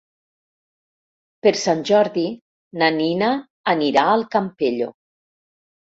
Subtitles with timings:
[1.47, 2.25] Per Sant Jordi
[2.83, 3.29] na Nina
[3.75, 4.93] anirà al Campello.